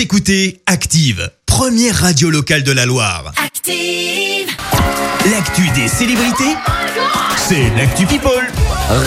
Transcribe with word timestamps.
Vous 0.00 0.04
écoutez 0.04 0.62
Active, 0.64 1.30
première 1.44 1.94
radio 1.94 2.30
locale 2.30 2.62
de 2.62 2.72
la 2.72 2.86
Loire. 2.86 3.34
Active. 3.36 4.48
L'actu 5.30 5.68
des 5.78 5.88
célébrités, 5.88 6.56
c'est 7.50 7.68
l'actu 7.76 8.06
People. 8.06 8.46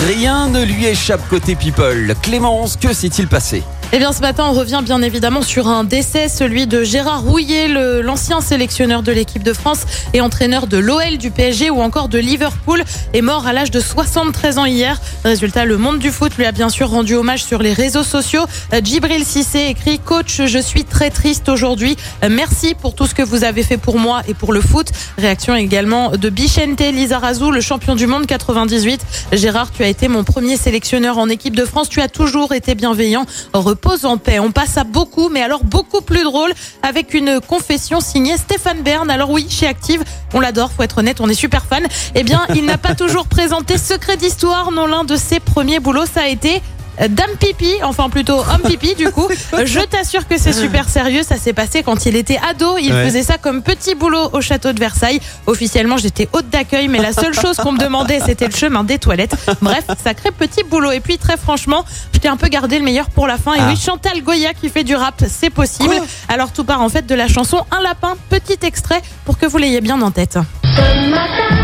Rien 0.06 0.48
ne 0.50 0.62
lui 0.64 0.84
échappe 0.84 1.26
côté 1.30 1.54
people. 1.54 2.14
Clémence, 2.22 2.76
que 2.76 2.92
s'est-il 2.92 3.26
passé 3.26 3.62
Eh 3.92 3.98
bien, 3.98 4.12
ce 4.12 4.20
matin, 4.20 4.44
on 4.48 4.52
revient 4.52 4.80
bien 4.84 5.00
évidemment 5.02 5.40
sur 5.42 5.66
un 5.68 5.82
décès, 5.84 6.28
celui 6.28 6.66
de 6.66 6.82
Gérard 6.84 7.22
Rouillet, 7.22 7.68
le- 7.68 8.00
l'ancien 8.02 8.40
sélectionneur 8.40 9.02
de 9.02 9.12
l'équipe 9.12 9.42
de 9.42 9.52
France 9.54 9.84
et 10.14 10.20
entraîneur 10.20 10.66
de 10.66 10.76
l'OL, 10.78 11.16
du 11.18 11.30
PSG 11.30 11.68
ou 11.70 11.80
encore 11.80 12.08
de 12.08 12.18
Liverpool, 12.18 12.82
est 13.14 13.20
mort 13.22 13.46
à 13.46 13.52
l'âge 13.54 13.70
de 13.70 13.80
73 13.80 14.58
ans 14.58 14.64
hier. 14.66 14.98
Résultat, 15.24 15.64
le 15.66 15.76
monde 15.78 15.98
du 15.98 16.10
foot 16.10 16.34
lui 16.36 16.44
a 16.46 16.52
bien 16.52 16.68
sûr 16.70 16.88
rendu 16.90 17.14
hommage 17.14 17.44
sur 17.44 17.62
les 17.62 17.72
réseaux 17.72 18.02
sociaux. 18.04 18.44
Euh, 18.72 18.80
Djibril 18.82 19.24
Cissé 19.24 19.66
écrit 19.68 19.98
Coach, 19.98 20.42
je 20.46 20.58
suis 20.58 20.84
très 20.84 21.10
triste 21.10 21.48
aujourd'hui. 21.48 21.96
Euh, 22.22 22.28
Merci 22.30 22.74
pour 22.74 22.94
tout 22.94 23.06
ce 23.06 23.14
que 23.14 23.22
vous 23.22 23.44
avez 23.44 23.62
fait 23.62 23.78
pour 23.78 23.98
moi 23.98 24.22
et 24.28 24.34
pour 24.34 24.52
le 24.52 24.60
foot. 24.62 24.88
Réaction 25.18 25.54
également 25.54 26.10
de 26.12 26.28
Bichente 26.30 26.80
Lizarazu, 26.80 27.50
le 27.50 27.60
champion 27.60 27.94
du 27.94 28.06
monde 28.06 28.26
98. 28.38 29.00
Gérard, 29.32 29.70
tu 29.70 29.84
as 29.84 29.86
été 29.86 30.08
mon 30.08 30.24
premier 30.24 30.56
sélectionneur 30.56 31.18
en 31.18 31.28
équipe 31.28 31.54
de 31.54 31.64
France. 31.64 31.88
Tu 31.88 32.00
as 32.00 32.08
toujours 32.08 32.52
été 32.52 32.74
bienveillant. 32.74 33.26
Repose 33.52 34.04
en 34.04 34.18
paix. 34.18 34.40
On 34.40 34.50
passe 34.50 34.76
à 34.76 34.82
beaucoup, 34.82 35.28
mais 35.28 35.40
alors 35.40 35.62
beaucoup 35.62 36.00
plus 36.00 36.24
drôle, 36.24 36.52
avec 36.82 37.14
une 37.14 37.40
confession 37.40 38.00
signée 38.00 38.36
Stéphane 38.36 38.82
Bern. 38.82 39.08
Alors 39.08 39.30
oui, 39.30 39.46
chez 39.48 39.68
Active, 39.68 40.02
on 40.32 40.40
l'adore, 40.40 40.72
faut 40.72 40.82
être 40.82 40.98
honnête, 40.98 41.20
on 41.20 41.28
est 41.28 41.34
super 41.34 41.64
fan. 41.64 41.86
Eh 42.16 42.24
bien, 42.24 42.44
il 42.56 42.64
n'a 42.64 42.76
pas 42.76 42.94
toujours 42.96 43.26
présenté 43.28 43.78
secret 43.78 44.16
d'histoire. 44.16 44.72
Non, 44.72 44.86
l'un 44.86 45.04
de 45.04 45.14
ses 45.14 45.38
premiers 45.38 45.78
boulots, 45.78 46.06
ça 46.12 46.22
a 46.22 46.28
été 46.28 46.60
Dame 47.08 47.30
Pipi, 47.40 47.72
enfin 47.82 48.08
plutôt 48.08 48.38
homme 48.38 48.62
pipi 48.68 48.94
du 48.94 49.10
coup. 49.10 49.28
Euh, 49.54 49.62
Je 49.66 49.80
t'assure 49.80 50.26
que 50.28 50.38
c'est 50.38 50.52
super 50.52 50.88
sérieux. 50.88 51.22
Ça 51.22 51.36
s'est 51.36 51.52
passé 51.52 51.82
quand 51.82 52.06
il 52.06 52.16
était 52.16 52.38
ado. 52.48 52.76
Il 52.78 52.92
Ouais. 52.92 53.04
faisait 53.06 53.22
ça 53.22 53.38
comme 53.38 53.62
petit 53.62 53.94
boulot 53.94 54.30
au 54.32 54.40
château 54.40 54.72
de 54.72 54.78
Versailles. 54.78 55.20
Officiellement, 55.46 55.96
j'étais 55.96 56.28
hôte 56.32 56.48
d'accueil, 56.50 56.88
mais 56.88 56.98
la 57.00 57.12
seule 57.12 57.34
chose 57.34 57.56
qu'on 57.56 57.72
me 57.72 57.78
demandait, 57.78 58.20
c'était 58.24 58.46
le 58.46 58.54
chemin 58.54 58.84
des 58.84 58.98
toilettes. 58.98 59.34
Bref, 59.60 59.84
sacré 60.02 60.30
petit 60.30 60.62
boulot. 60.64 60.92
Et 60.92 61.00
puis 61.00 61.18
très 61.18 61.36
franchement, 61.36 61.84
je 62.12 62.18
t'ai 62.20 62.28
un 62.28 62.36
peu 62.36 62.48
gardé 62.48 62.78
le 62.78 62.84
meilleur 62.84 63.10
pour 63.10 63.26
la 63.26 63.38
fin. 63.38 63.54
Et 63.54 63.58
Ah. 63.60 63.66
oui, 63.68 63.76
Chantal 63.76 64.22
Goya 64.22 64.54
qui 64.54 64.68
fait 64.68 64.84
du 64.84 64.94
rap, 64.94 65.22
c'est 65.28 65.50
possible. 65.50 65.94
Alors 66.28 66.52
tout 66.52 66.64
part 66.64 66.80
en 66.82 66.88
fait 66.88 67.06
de 67.06 67.14
la 67.14 67.26
chanson 67.28 67.64
Un 67.70 67.80
lapin, 67.82 68.14
petit 68.30 68.58
extrait 68.62 69.02
pour 69.24 69.36
que 69.38 69.46
vous 69.46 69.58
l'ayez 69.58 69.80
bien 69.80 70.00
en 70.00 70.10
tête. 70.10 70.38
Ce 70.62 71.10
matin, 71.10 71.54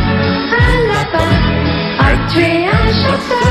un 0.51 0.93
lapin 0.93 1.31
a 2.01 2.33
tué 2.33 2.67
un 2.67 2.87
chasseur. 2.93 3.50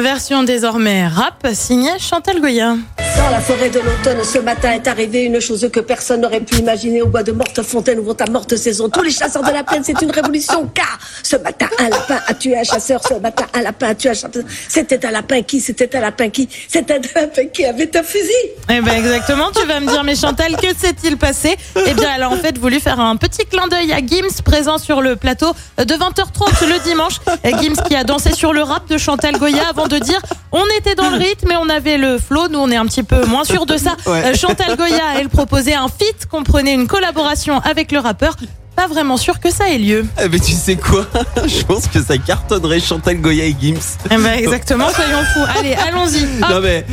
Version 0.00 0.42
désormais 0.42 1.06
rap 1.06 1.46
signée 1.54 1.98
Chantal 1.98 2.40
Goya. 2.40 2.76
Dans 3.16 3.30
la 3.30 3.40
forêt 3.40 3.70
de 3.70 3.80
l'automne, 3.80 4.22
ce 4.22 4.38
matin 4.38 4.72
est 4.72 4.86
arrivée 4.86 5.24
une 5.24 5.40
chose 5.40 5.68
que 5.72 5.80
personne 5.80 6.20
n'aurait 6.20 6.40
pu 6.40 6.56
imaginer 6.56 7.00
au 7.00 7.06
bois 7.06 7.22
de 7.22 7.32
Morte-Fontaine 7.32 7.98
où 8.00 8.10
à 8.10 8.30
morte 8.30 8.56
saison. 8.56 8.88
Tous 8.90 9.02
les 9.02 9.10
chasseurs 9.10 9.42
de 9.42 9.50
la 9.50 9.64
plaine, 9.64 9.82
c'est 9.82 10.00
une 10.02 10.10
révolution, 10.10 10.70
car 10.74 10.98
ce 11.22 11.36
matin, 11.36 11.66
un 11.78 11.88
lapin 11.88 12.20
a 12.26 12.34
tué 12.34 12.58
un 12.58 12.62
chasseur. 12.62 13.00
Ce 13.02 13.14
matin, 13.14 13.46
un 13.54 13.62
lapin 13.62 13.88
a 13.88 13.94
tué 13.94 14.10
un 14.10 14.14
chasseur. 14.14 14.42
C'était 14.68 15.04
un 15.06 15.10
lapin 15.10 15.42
qui 15.42 15.60
C'était 15.60 15.96
un 15.96 16.00
lapin 16.00 16.28
qui 16.28 16.48
C'était 16.68 16.94
un 16.94 17.20
lapin 17.20 17.46
qui 17.46 17.64
avait 17.64 17.96
un 17.96 18.02
fusil. 18.02 18.32
Eh 18.70 18.80
ben 18.80 18.92
exactement, 18.92 19.50
tu 19.50 19.66
vas 19.66 19.80
me 19.80 19.88
dire, 19.88 20.04
mais 20.04 20.14
Chantal, 20.14 20.56
que 20.56 20.68
s'est-il 20.76 21.16
passé? 21.16 21.56
Eh 21.86 21.94
bien, 21.94 22.10
elle 22.14 22.22
a 22.22 22.30
en 22.30 22.36
fait 22.36 22.58
voulu 22.58 22.80
faire 22.80 23.00
un 23.00 23.16
petit 23.16 23.46
clin 23.46 23.66
d'œil 23.68 23.92
à 23.92 23.98
Gims, 23.98 24.42
présent 24.44 24.78
sur 24.78 25.00
le 25.00 25.16
plateau 25.16 25.52
de 25.78 25.94
20h30 25.94 26.68
le 26.68 26.84
dimanche. 26.84 27.14
Gims 27.44 27.82
qui 27.88 27.96
a 27.96 28.04
dansé 28.04 28.32
sur 28.34 28.52
le 28.52 28.62
rap 28.62 28.88
de 28.88 28.98
Chantal 28.98 29.38
Goya 29.38 29.68
avant 29.70 29.85
de 29.88 29.98
dire 29.98 30.20
on 30.56 30.78
était 30.78 30.94
dans 30.94 31.10
le 31.10 31.16
rythme 31.16 31.50
et 31.50 31.56
on 31.56 31.68
avait 31.68 31.98
le 31.98 32.18
flow. 32.18 32.48
Nous, 32.48 32.58
on 32.58 32.70
est 32.70 32.76
un 32.76 32.86
petit 32.86 33.02
peu 33.02 33.24
moins 33.26 33.44
sûr 33.44 33.66
de 33.66 33.76
ça. 33.76 33.96
Ouais. 34.06 34.22
Euh, 34.24 34.34
Chantal 34.34 34.76
Goya, 34.76 35.18
elle 35.18 35.28
proposait 35.28 35.74
un 35.74 35.88
feat, 35.88 36.26
comprenait 36.30 36.74
une 36.74 36.86
collaboration 36.86 37.58
avec 37.60 37.90
le 37.90 37.98
rappeur. 37.98 38.36
Pas 38.76 38.86
vraiment 38.86 39.16
sûr 39.16 39.40
que 39.40 39.50
ça 39.50 39.70
ait 39.70 39.78
lieu. 39.78 40.04
Eh 40.22 40.28
ben 40.28 40.38
tu 40.38 40.52
sais 40.52 40.76
quoi? 40.76 41.06
Je 41.46 41.64
pense 41.64 41.88
que 41.88 42.00
ça 42.00 42.18
cartonnerait 42.18 42.78
Chantal 42.78 43.16
Goya 43.16 43.46
et 43.46 43.56
Gims. 43.58 43.96
Eh 44.10 44.16
ben 44.16 44.34
exactement, 44.34 44.90
soyons 44.90 45.24
fous. 45.32 45.58
Allez, 45.58 45.74
allons-y. 45.74 46.26
Non 46.40 46.60
mais 46.60 46.84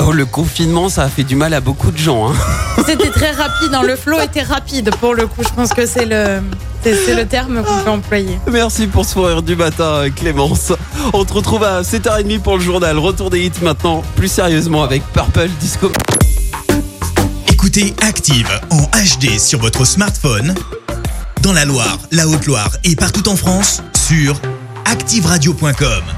oh, 0.00 0.12
le 0.12 0.24
confinement 0.24 0.88
ça 0.88 1.02
a 1.04 1.08
fait 1.08 1.24
du 1.24 1.36
mal 1.36 1.52
à 1.52 1.60
beaucoup 1.60 1.90
de 1.90 1.98
gens. 1.98 2.30
Hein. 2.30 2.34
C'était 2.86 3.10
très 3.10 3.32
rapide, 3.32 3.74
hein. 3.74 3.82
le 3.84 3.94
flow 3.94 4.18
était 4.20 4.42
rapide 4.42 4.90
pour 5.00 5.14
le 5.14 5.26
coup. 5.26 5.42
Je 5.42 5.54
pense 5.54 5.74
que 5.74 5.84
c'est 5.84 6.06
le, 6.06 6.40
c'est 6.82 7.14
le 7.14 7.26
terme 7.26 7.62
qu'on 7.62 7.84
peut 7.84 7.90
employer. 7.90 8.38
Merci 8.50 8.86
pour 8.86 9.04
ce 9.04 9.12
sourire 9.12 9.42
du 9.42 9.54
matin 9.54 10.04
Clémence. 10.14 10.72
On 11.12 11.24
te 11.24 11.34
retrouve 11.34 11.64
à 11.64 11.82
7h30 11.82 12.40
pour 12.40 12.56
le 12.56 12.62
journal. 12.62 12.97
Retour 12.98 13.30
des 13.30 13.46
hits 13.46 13.62
maintenant 13.62 14.02
plus 14.16 14.28
sérieusement 14.28 14.82
avec 14.82 15.04
Purple 15.12 15.48
Disco. 15.60 15.90
Écoutez 17.50 17.94
Active 18.02 18.48
en 18.70 18.82
HD 18.82 19.38
sur 19.38 19.60
votre 19.60 19.84
smartphone, 19.84 20.52
dans 21.42 21.52
la 21.52 21.64
Loire, 21.64 21.98
la 22.10 22.26
Haute-Loire 22.26 22.76
et 22.82 22.96
partout 22.96 23.28
en 23.28 23.36
France, 23.36 23.82
sur 23.94 24.40
activeradio.com. 24.84 26.17